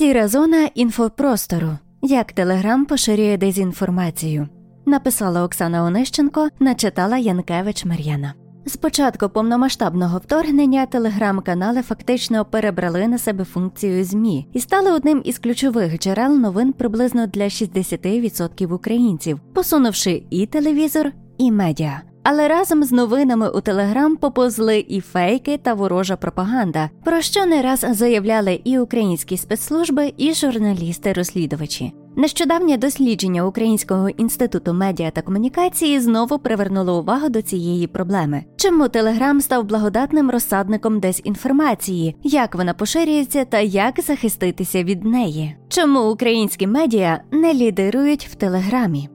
[0.00, 1.68] Сіра зона інфопростору.
[2.02, 4.48] Як Телеграм поширює дезінформацію.
[4.86, 8.34] Написала Оксана Онищенко, начитала Янкевич Мар'яна.
[8.66, 15.38] З початку повномасштабного вторгнення телеграм-канали фактично перебрали на себе функцію ЗМІ і стали одним із
[15.38, 22.02] ключових джерел новин приблизно для 60% українців, посунувши і телевізор, і медіа.
[22.22, 27.62] Але разом з новинами у Телеграм поповзли і фейки та ворожа пропаганда, про що не
[27.62, 31.92] раз заявляли і українські спецслужби, і журналісти-розслідувачі.
[32.16, 38.44] Нещодавнє дослідження Українського інституту медіа та комунікації знову привернуло увагу до цієї проблеми.
[38.56, 45.56] Чому Телеграм став благодатним розсадником дезінформації, як вона поширюється та як захиститися від неї?
[45.68, 49.08] Чому українські медіа не лідирують в Телеграмі?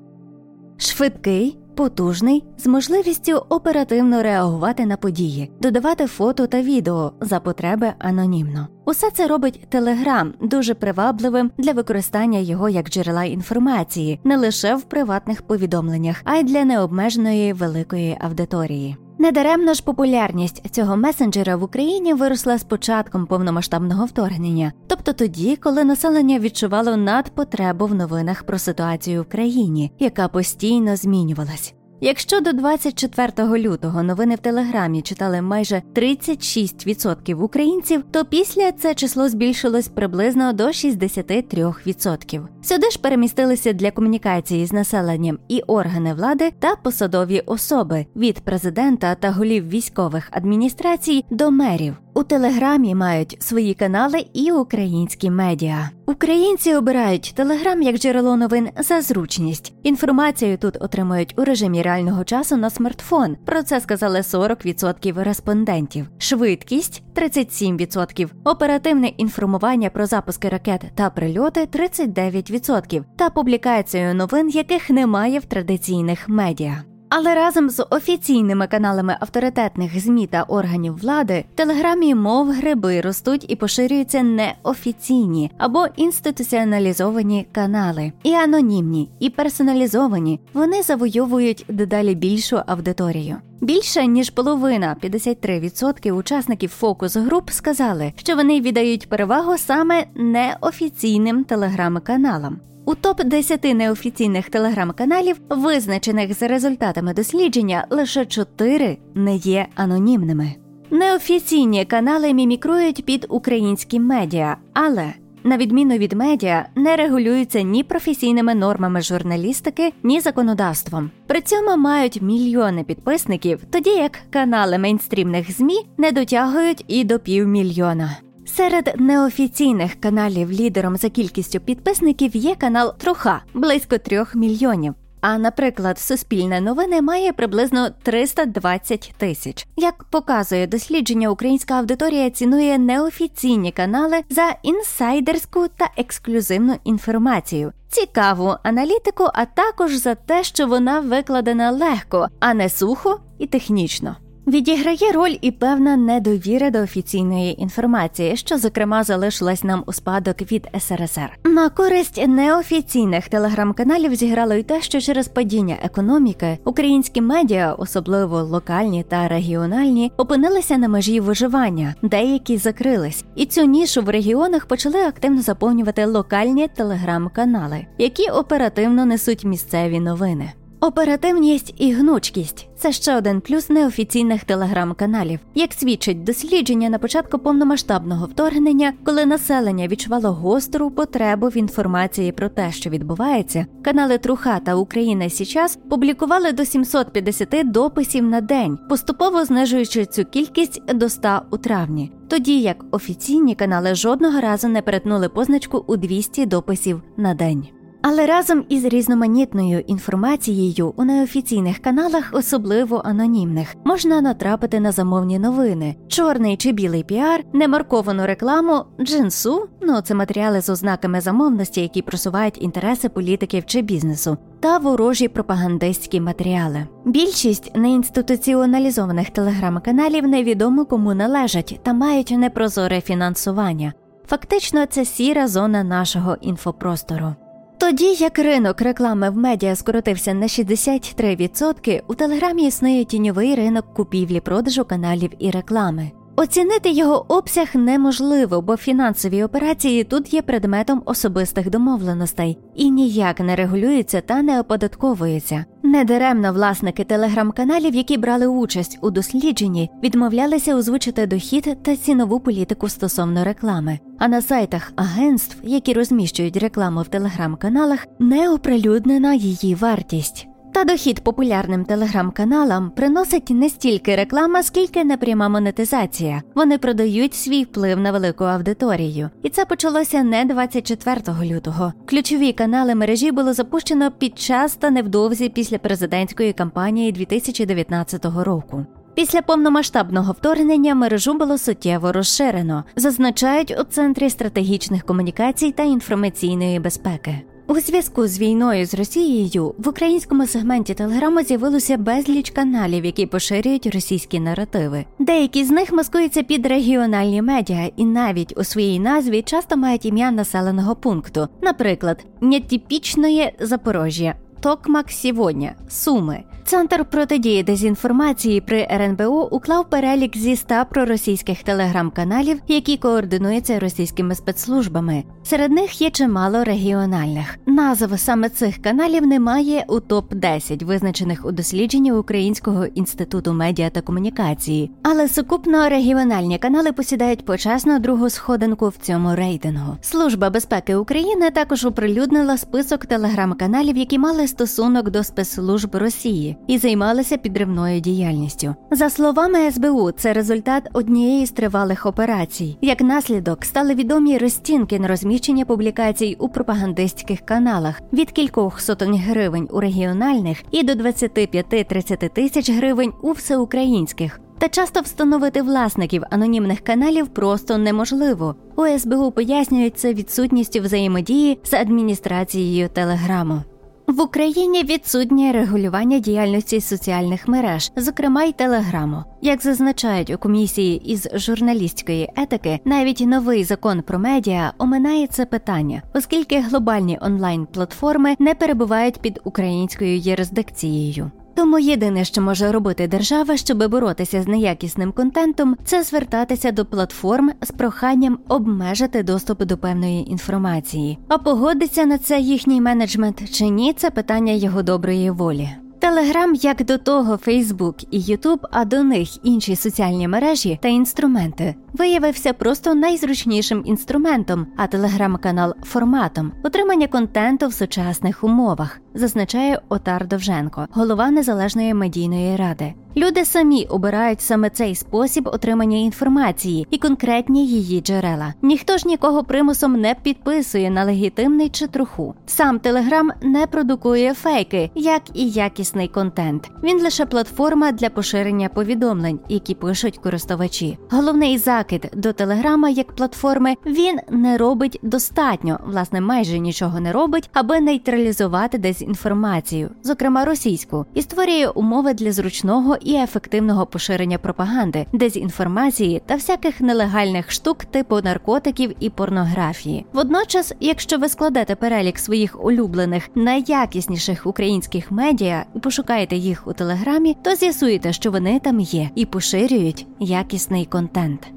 [0.77, 8.67] Швидкий потужний, з можливістю оперативно реагувати на події, додавати фото та відео за потреби анонімно.
[8.85, 14.81] Усе це робить Телеграм дуже привабливим для використання його як джерела інформації не лише в
[14.81, 18.97] приватних повідомленнях, а й для необмеженої великої аудиторії.
[19.17, 25.83] Недаремно ж популярність цього месенджера в Україні виросла з початком повномасштабного вторгнення, тобто тоді, коли
[25.83, 31.73] населення відчувало надпотребу в новинах про ситуацію в країні, яка постійно змінювалась.
[32.01, 39.29] Якщо до 24 лютого новини в Телеграмі читали майже 36% українців, то після це число
[39.29, 42.47] збільшилось приблизно до 63%.
[42.61, 49.15] Сюди ж перемістилися для комунікації з населенням і органи влади та посадові особи від президента
[49.15, 52.04] та голів військових адміністрацій до мерів.
[52.17, 55.89] У телеграмі мають свої канали і українські медіа.
[56.05, 59.73] Українці обирають телеграм як джерело новин за зручність.
[59.83, 63.37] Інформацію тут отримують у режимі реального часу на смартфон.
[63.45, 66.07] Про це сказали 40% респондентів.
[66.17, 75.39] Швидкість 37%, оперативне інформування про запуски ракет та прильоти 39%, та публікацію новин, яких немає
[75.39, 76.83] в традиційних медіа.
[77.09, 83.55] Але разом з офіційними каналами авторитетних змі та органів влади телеграмі, мов гриби, ростуть і
[83.55, 90.39] поширюються неофіційні або інституціоналізовані канали, і анонімні, і персоналізовані.
[90.53, 93.37] Вони завойовують дедалі більшу аудиторію.
[93.61, 102.59] Більше ніж половина 53% учасників фокус груп сказали, що вони віддають перевагу саме неофіційним телеграм-каналам.
[102.87, 110.55] У топ 10 неофіційних телеграм-каналів, визначених за результатами дослідження, лише 4 не є анонімними.
[110.91, 115.13] Неофіційні канали мімікрують під українські медіа, але
[115.43, 121.11] на відміну від медіа, не регулюються ні професійними нормами журналістики, ні законодавством.
[121.27, 128.17] При цьому мають мільйони підписників, тоді як канали мейнстрімних змі не дотягують і до півмільйона.
[128.57, 134.93] Серед неофіційних каналів лідером за кількістю підписників є канал Труха близько трьох мільйонів.
[135.21, 139.67] А, наприклад, Суспільне новини має приблизно 320 тисяч.
[139.77, 149.27] Як показує дослідження, українська аудиторія цінує неофіційні канали за інсайдерську та ексклюзивну інформацію, цікаву аналітику,
[149.33, 154.15] а також за те, що вона викладена легко, а не сухо і технічно.
[154.47, 160.67] Відіграє роль і певна недовіра до офіційної інформації, що зокрема залишилась нам у спадок від
[160.79, 161.37] СРСР.
[161.43, 169.03] На користь неофіційних телеграм-каналів зіграло й те, що через падіння економіки українські медіа, особливо локальні
[169.03, 175.41] та регіональні, опинилися на межі виживання, деякі закрились, і цю нішу в регіонах почали активно
[175.41, 180.53] заповнювати локальні телеграм-канали, які оперативно несуть місцеві новини.
[180.79, 185.39] Оперативність і гнучкість це ще один плюс неофіційних телеграм-каналів.
[185.55, 192.49] Як свідчить дослідження на початку повномасштабного вторгнення, коли населення відчувало гостру потребу в інформації про
[192.49, 199.45] те, що відбувається, канали Труха та Україна Січас публікували до 750 дописів на день, поступово
[199.45, 202.11] знижуючи цю кількість до 100 у травні.
[202.27, 207.67] Тоді як офіційні канали жодного разу не перетнули позначку у 200 дописів на день.
[208.07, 215.95] Але разом із різноманітною інформацією у неофіційних каналах, особливо анонімних, можна натрапити на замовні новини,
[216.07, 222.61] чорний чи білий піар, немарковану рекламу, джинсу ну це матеріали з ознаками замовності, які просувають
[222.61, 226.87] інтереси політиків чи бізнесу, та ворожі пропагандистські матеріали.
[227.05, 233.93] Більшість неінституціоналізованих телеграм-каналів невідомо кому належать та мають непрозоре фінансування.
[234.27, 237.35] Фактично, це сіра зона нашого інфопростору.
[237.77, 244.39] Тоді як ринок реклами в медіа скоротився на 63%, у телеграмі існує тіньовий ринок купівлі
[244.39, 246.11] продажу каналів і реклами.
[246.37, 253.55] Оцінити його обсяг неможливо, бо фінансові операції тут є предметом особистих домовленостей і ніяк не
[253.55, 255.65] регулюються та не оподатковуються.
[255.83, 263.43] Недаремно власники телеграм-каналів, які брали участь у дослідженні, відмовлялися озвучити дохід та цінову політику стосовно
[263.43, 263.99] реклами.
[264.19, 270.47] А на сайтах агентств, які розміщують рекламу в телеграм-каналах, не оприлюднена її вартість.
[270.75, 276.43] Та дохід популярним телеграм-каналам приносить не стільки реклама, скільки непряма монетизація.
[276.55, 281.93] Вони продають свій вплив на велику аудиторію, і це почалося не 24 лютого.
[282.05, 288.85] Ключові канали мережі було запущено під час та невдовзі після президентської кампанії 2019 року.
[289.13, 297.41] Після повномасштабного вторгнення мережу було суттєво розширено, зазначають у центрі стратегічних комунікацій та інформаційної безпеки.
[297.67, 303.87] У зв'язку з війною з Росією в українському сегменті телеграму з'явилося безліч каналів, які поширюють
[303.87, 305.05] російські наративи.
[305.19, 310.31] Деякі з них маскуються під регіональні медіа і навіть у своїй назві часто мають ім'я
[310.31, 314.35] населеного пункту, наприклад, нетипічної Запорожжя.
[314.59, 316.43] Токмак сьогодні Суми.
[316.67, 325.23] Центр протидії дезінформації при РНБУ уклав перелік зі ста проросійських телеграм-каналів, які координуються російськими спецслужбами.
[325.43, 327.57] Серед них є чимало регіональних.
[327.65, 334.01] Назв саме цих каналів немає у топ 10 визначених у дослідженні Українського інституту медіа та
[334.01, 339.97] комунікації, але сукупно регіональні канали посідають почесну другу сходинку в цьому рейтингу.
[340.01, 347.37] Служба безпеки України також оприлюднила список телеграм-каналів, які мали стосунок до спецслужб Росії і займалися
[347.37, 348.75] підривною діяльністю.
[348.91, 352.77] За словами СБУ, це результат однієї з тривалих операцій.
[352.81, 359.67] Як наслідок стали відомі розцінки на розміщення публікацій у пропагандистських каналах від кількох сотень гривень
[359.71, 364.39] у регіональних і до 25-30 тисяч гривень у всеукраїнських.
[364.57, 368.55] Та часто встановити власників анонімних каналів просто неможливо.
[368.75, 373.61] У СБУ пояснюють це відсутністю взаємодії з адміністрацією телеграму.
[374.07, 379.23] В Україні відсутнє регулювання діяльності соціальних мереж, зокрема й телеграму.
[379.41, 386.01] Як зазначають у комісії із журналістської етики, навіть новий закон про медіа оминає це питання,
[386.13, 391.31] оскільки глобальні онлайн-платформи не перебувають під українською юрисдикцією.
[391.55, 397.51] Тому єдине, що може робити держава, щоб боротися з неякісним контентом, це звертатися до платформ
[397.61, 401.17] з проханням обмежити доступ до певної інформації.
[401.27, 405.69] А погодиться на це їхній менеджмент чи ні, це питання його доброї волі.
[405.99, 411.75] Телеграм, як до того, Фейсбук і Ютуб, а до них інші соціальні мережі та інструменти,
[411.95, 420.87] виявився просто найзручнішим інструментом, а телеграм-канал форматом отримання контенту в сучасних умовах, зазначає Отар Довженко,
[420.91, 422.93] голова незалежної медійної ради.
[423.17, 428.53] Люди самі обирають саме цей спосіб отримання інформації і конкретні її джерела.
[428.61, 432.35] Ніхто ж нікого примусом не підписує на легітимний чи труху.
[432.45, 436.71] Сам Телеграм не продукує фейки, як і якісний контент.
[436.83, 440.97] Він лише платформа для поширення повідомлень, які пишуть користувачі.
[441.09, 447.49] Головний закид до Телеграма як платформи він не робить достатньо, власне, майже нічого не робить,
[447.53, 456.21] аби нейтралізувати дезінформацію, зокрема російську, і створює умови для зручного і ефективного поширення пропаганди, дезінформації
[456.25, 460.05] та всяких нелегальних штук типу наркотиків і порнографії.
[460.13, 467.37] Водночас, якщо ви складете перелік своїх улюблених найякісніших українських медіа і пошукаєте їх у телеграмі,
[467.43, 471.51] то з'ясуєте, що вони там є і поширюють якісний контент.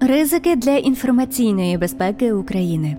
[0.00, 2.96] Ризики для інформаційної безпеки України.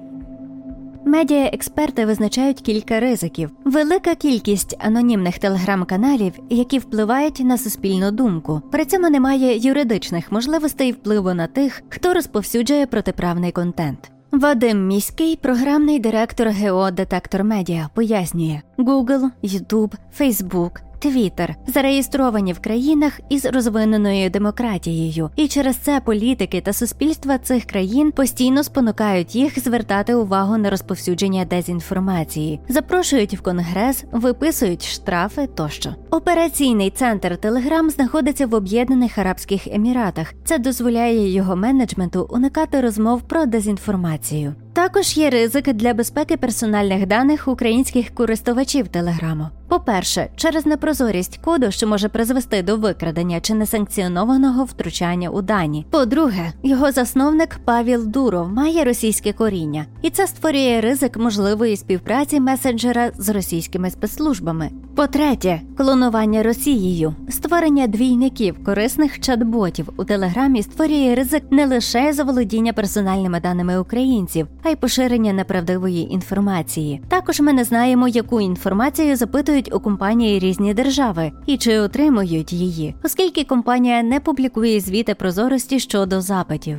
[1.06, 8.62] Медіа-експерти визначають кілька ризиків: велика кількість анонімних телеграм-каналів, які впливають на суспільну думку.
[8.72, 14.12] При цьому немає юридичних можливостей впливу на тих, хто розповсюджує протиправний контент.
[14.32, 23.20] Вадим міський, програмний директор ГЕО Детектор Медіа, пояснює Google, YouTube, Facebook Твіттер зареєстровані в країнах
[23.30, 30.16] із розвиненою демократією, і через це політики та суспільства цих країн постійно спонукають їх звертати
[30.16, 35.96] увагу на розповсюдження дезінформації, запрошують в конгрес, виписують штрафи тощо.
[36.18, 40.34] Операційний центр Телеграм знаходиться в Об'єднаних Арабських Еміратах.
[40.46, 44.56] Це дозволяє його менеджменту уникати розмов про дезінформацію.
[44.74, 49.48] Також є ризик для безпеки персональних даних українських користувачів Телеграму.
[49.68, 55.86] По-перше, через непрозорість коду, що може призвести до викрадення чи несанкціонованого втручання у дані.
[55.90, 63.12] По-друге, його засновник Павіл Дуров має російське коріння, і це створює ризик можливої співпраці месенджера
[63.18, 64.70] з російськими спецслужбами.
[64.96, 72.74] По-третє, клонування шпигунування Росією, створення двійників корисних чат-ботів у телеграмі створює ризик не лише заволодіння
[72.74, 77.02] персональними даними українців, а й поширення неправдивої інформації.
[77.08, 82.96] Також ми не знаємо, яку інформацію запитують у компанії різні держави і чи отримують її,
[83.04, 86.78] оскільки компанія не публікує звіти прозорості щодо запитів.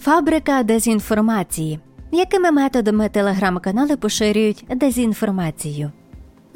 [0.00, 1.78] Фабрика дезінформації.
[2.12, 5.92] Якими методами телеграм-канали поширюють дезінформацію?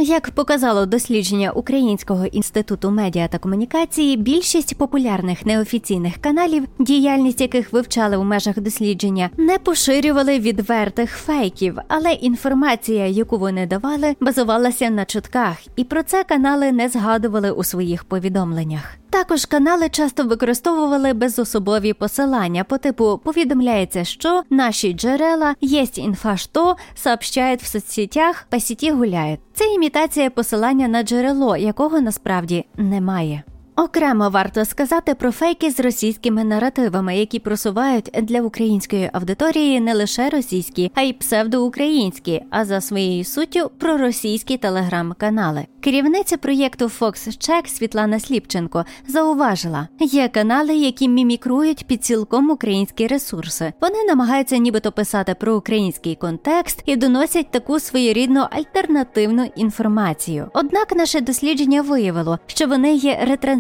[0.01, 8.17] Як показало дослідження Українського інституту медіа та комунікації, більшість популярних неофіційних каналів, діяльність яких вивчали
[8.17, 15.57] у межах дослідження, не поширювали відвертих фейків, але інформація, яку вони давали, базувалася на чутках,
[15.77, 18.99] і про це канали не згадували у своїх повідомленнях.
[19.11, 26.77] Також канали часто використовували безособові посилання по типу повідомляється, що наші джерела єсть інфа, що
[26.95, 29.41] сообщають в соцсетях, по сіті гуляють.
[29.55, 33.43] Це імітація посилання на джерело, якого насправді немає.
[33.79, 40.29] Окремо варто сказати про фейки з російськими наративами, які просувають для української аудиторії не лише
[40.29, 45.67] російські, а й псевдоукраїнські, а за своєю суттю проросійські телеграм-канали.
[45.81, 53.73] Керівниця проєкту Fox Check Світлана Сліпченко зауважила, є канали, які мімікрують під цілком українські ресурси.
[53.81, 60.51] Вони намагаються нібито писати про український контекст і доносять таку своєрідну альтернативну інформацію.
[60.55, 63.19] Однак наше дослідження виявило, що вони є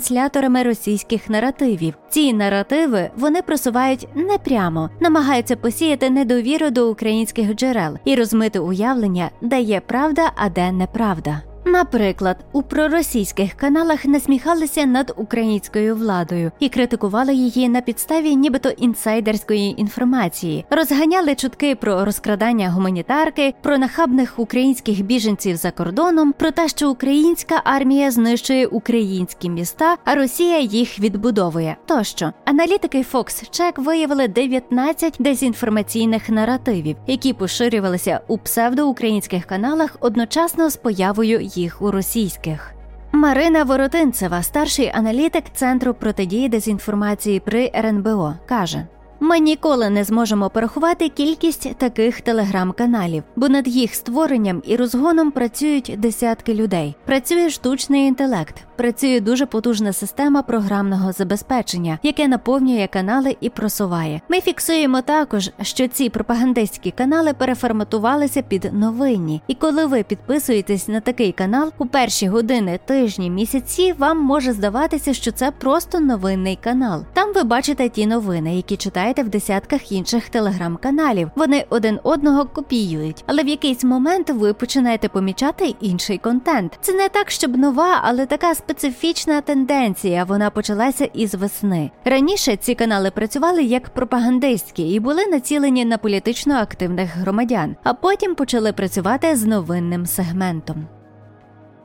[0.09, 1.95] ретрансляторами російських наративів.
[2.09, 9.61] Ці наративи вони просувають непрямо, намагаються посіяти недовіру до українських джерел і розмити уявлення, де
[9.61, 11.48] є правда, а де неправда.
[11.69, 19.81] Наприклад, у проросійських каналах насміхалися над українською владою і критикували її на підставі, нібито інсайдерської
[19.81, 26.91] інформації, розганяли чутки про розкрадання гуманітарки, про нахабних українських біженців за кордоном, про те, що
[26.91, 31.77] українська армія знищує українські міста, а Росія їх відбудовує.
[31.87, 40.77] Тощо аналітики Fox Check виявили 19 дезінформаційних наративів, які поширювалися у псевдоукраїнських каналах одночасно з
[40.77, 42.75] появою їх у російських.
[43.13, 48.87] Марина Воротинцева, старший аналітик Центру протидії дезінформації при РНБО, каже.
[49.21, 55.95] Ми ніколи не зможемо порахувати кількість таких телеграм-каналів, бо над їх створенням і розгоном працюють
[55.99, 56.97] десятки людей.
[57.05, 64.21] Працює штучний інтелект, працює дуже потужна система програмного забезпечення, яке наповнює канали і просуває.
[64.29, 71.01] Ми фіксуємо також, що ці пропагандистські канали переформатувалися під новинні, і коли ви підписуєтесь на
[71.01, 77.05] такий канал, у перші години, тижні, місяці вам може здаватися, що це просто новинний канал.
[77.13, 81.31] Там ви бачите ті новини, які читаєте в десятках інших телеграм-каналів.
[81.37, 86.79] Вони один одного копіюють, але в якийсь момент ви починаєте помічати інший контент.
[86.81, 90.25] Це не так, щоб нова, але така специфічна тенденція.
[90.25, 91.91] Вона почалася із весни.
[92.05, 98.35] Раніше ці канали працювали як пропагандистські і були націлені на політично активних громадян, а потім
[98.35, 100.87] почали працювати з новинним сегментом.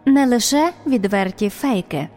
[0.06, 2.08] Не лише відверті фейки.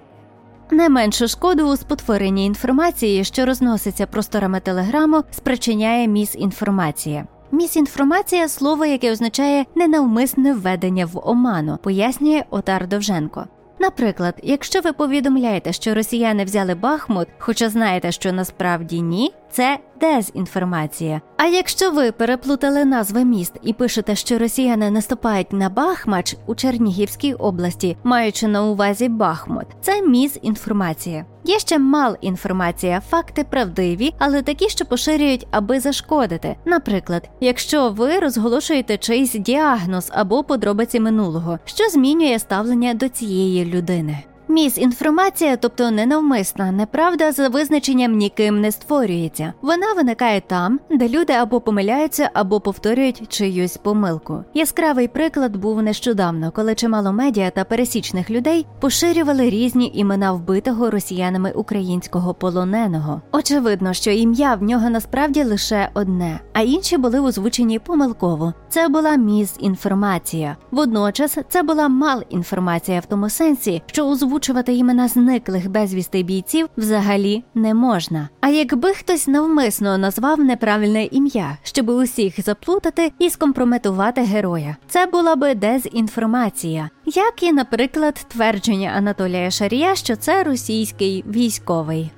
[0.70, 7.26] Не менше шкоду у спотворенні інформації, що розноситься просторами телеграму, спричиняє місінформація.
[7.52, 13.46] Місінформація слово, яке означає ненавмисне введення в оману, пояснює Отар Довженко.
[13.78, 21.20] Наприклад, якщо ви повідомляєте, що росіяни взяли Бахмут, хоча знаєте, що насправді ні, це дезінформація.
[21.36, 27.34] А якщо ви переплутали назви міст і пишете, що росіяни наступають на Бахмач у Чернігівській
[27.34, 31.24] області, маючи на увазі Бахмут, це мізінформація.
[31.44, 36.56] Є ще малінформація, факти правдиві, але такі, що поширюють, аби зашкодити.
[36.64, 44.24] Наприклад, якщо ви розголошуєте чийсь діагноз або подробиці минулого, що змінює ставлення до цієї людини.
[44.48, 49.52] Місінформація, тобто ненавмисна неправда, за визначенням ніким не створюється.
[49.62, 54.44] Вона виникає там, де люди або помиляються, або повторюють чиюсь помилку.
[54.54, 61.52] Яскравий приклад був нещодавно, коли чимало медіа та пересічних людей поширювали різні імена вбитого росіянами
[61.52, 63.22] українського полоненого.
[63.32, 68.54] Очевидно, що ім'я в нього насправді лише одне, а інші були озвучені помилково.
[68.68, 70.56] Це була мізінформація.
[70.70, 74.06] Водночас це була малінформація в тому сенсі, що
[74.36, 78.28] озвучувати імена зниклих безвісти бійців взагалі не можна.
[78.40, 85.36] А якби хтось навмисно назвав неправильне ім'я, щоб усіх заплутати і скомпрометувати героя, це була
[85.36, 92.10] би дезінформація, як і, наприклад, твердження Анатолія Шарія, що це російський військовий.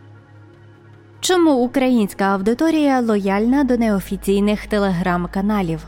[1.21, 5.81] Чому українська аудиторія лояльна до неофіційних телеграм-каналів?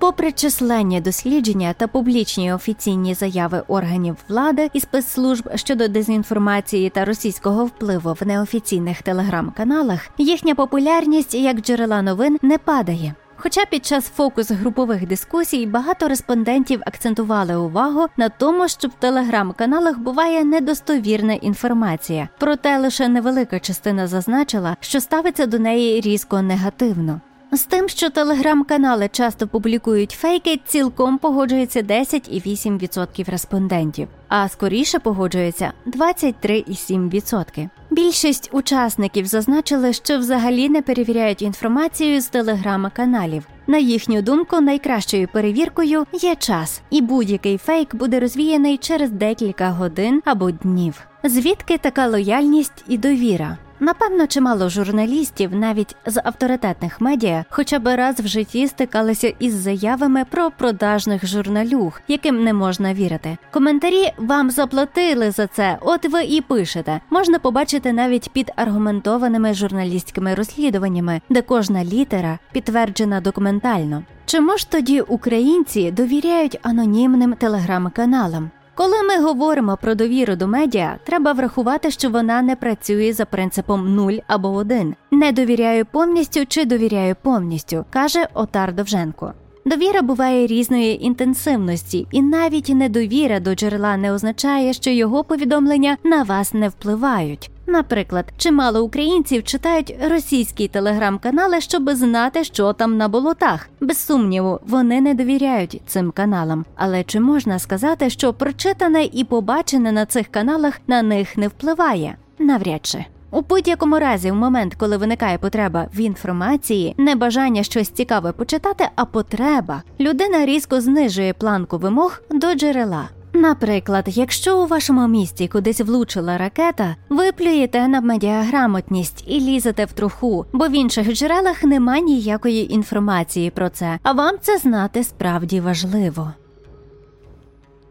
[0.00, 7.64] Попри численні дослідження та публічні офіційні заяви органів влади і спецслужб щодо дезінформації та російського
[7.64, 13.14] впливу в неофіційних телеграм-каналах, їхня популярність як джерела новин не падає.
[13.36, 19.98] Хоча під час фокус групових дискусій багато респондентів акцентували увагу на тому, що в телеграм-каналах
[19.98, 27.20] буває недостовірна інформація, проте лише невелика частина зазначила, що ставиться до неї різко негативно.
[27.52, 37.68] З тим, що телеграм-канали часто публікують фейки, цілком погоджується 10,8% респондентів, а скоріше погоджується 23,7%.
[37.90, 43.46] Більшість учасників зазначили, що взагалі не перевіряють інформацію з телеграм-каналів.
[43.66, 50.22] На їхню думку, найкращою перевіркою є час, і будь-який фейк буде розвіяний через декілька годин
[50.24, 51.00] або днів.
[51.24, 53.58] Звідки така лояльність і довіра?
[53.80, 60.24] Напевно, чимало журналістів, навіть з авторитетних медіа, хоча б раз в житті стикалися із заявами
[60.30, 63.38] про продажних журналюг, яким не можна вірити.
[63.50, 67.00] Коментарі вам заплатили за це, от ви і пишете.
[67.10, 74.02] Можна побачити навіть під аргументованими журналістськими розслідуваннями, де кожна літера підтверджена документально.
[74.26, 78.50] Чому ж тоді українці довіряють анонімним телеграм-каналам?
[78.80, 83.94] Коли ми говоримо про довіру до медіа, треба врахувати, що вона не працює за принципом
[83.94, 84.94] нуль або один.
[85.10, 89.32] Не довіряю повністю чи довіряю повністю, каже Отар Довженко.
[89.64, 96.22] Довіра буває різної інтенсивності, і навіть недовіра до джерела не означає, що його повідомлення на
[96.22, 97.50] вас не впливають.
[97.66, 103.68] Наприклад, чимало українців читають російські телеграм-канали, щоб знати, що там на болотах.
[103.80, 106.64] Без сумніву, вони не довіряють цим каналам.
[106.76, 112.16] Але чи можна сказати, що прочитане і побачене на цих каналах на них не впливає?
[112.38, 113.04] Навряд чи.
[113.30, 118.88] У будь-якому разі, в момент, коли виникає потреба в інформації, не бажання щось цікаве почитати,
[118.96, 123.08] а потреба, людина різко знижує планку вимог до джерела.
[123.32, 129.92] Наприклад, якщо у вашому місті кудись влучила ракета, ви плюєте на медіаграмотність і лізете в
[129.92, 135.60] труху, бо в інших джерелах нема ніякої інформації про це, а вам це знати справді
[135.60, 136.32] важливо.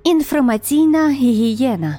[0.03, 1.97] Інформаційна гігієна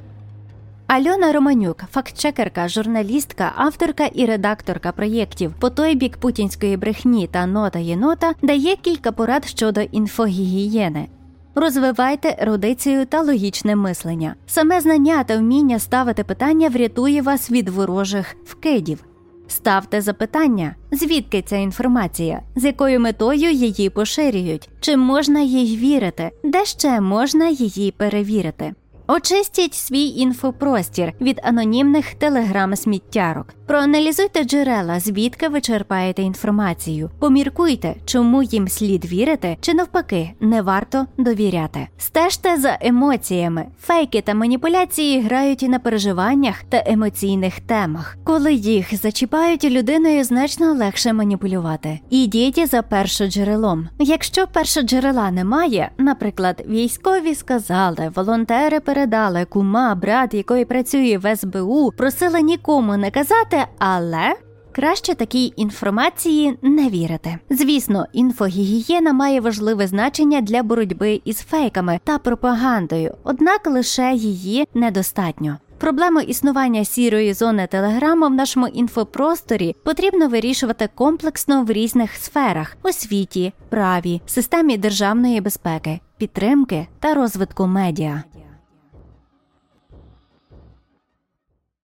[0.91, 7.79] Альона Романюк, фактчекерка, журналістка, авторка і редакторка проєктів по той бік путінської брехні та нота
[7.79, 11.09] єнота дає кілька порад щодо інфогігієни.
[11.55, 14.35] Розвивайте ерудицію та логічне мислення.
[14.47, 19.05] Саме знання та вміння ставити питання врятує вас від ворожих вкидів.
[19.49, 26.65] Ставте запитання, звідки ця інформація, з якою метою її поширюють, чи можна їй вірити, де
[26.65, 28.75] ще можна її перевірити.
[29.13, 33.55] Очистіть свій інфопростір від анонімних телеграм-сміттярок.
[33.67, 37.11] Проаналізуйте джерела, звідки ви черпаєте інформацію.
[37.19, 41.89] Поміркуйте, чому їм слід вірити, чи навпаки не варто довіряти.
[41.99, 43.67] Стежте за емоціями.
[43.81, 48.17] Фейки та маніпуляції грають і на переживаннях та емоційних темах.
[48.25, 52.01] Коли їх зачіпають людиною, значно легше маніпулювати.
[52.11, 53.89] Ідіть за першоджерелом.
[53.99, 61.93] Якщо першоджерела немає, наприклад, військові сказали, волонтери перед передали кума, брат, якої працює в СБУ,
[61.97, 64.35] просила нікому не казати, але.
[64.73, 67.39] Краще такій інформації не вірити.
[67.51, 75.59] Звісно, інфогігієна має важливе значення для боротьби із фейками та пропагандою, однак лише її недостатньо.
[75.79, 83.53] Проблему існування сірої зони телеграму в нашому інфопросторі потрібно вирішувати комплексно в різних сферах освіті,
[83.69, 88.23] праві, системі державної безпеки, підтримки та розвитку медіа.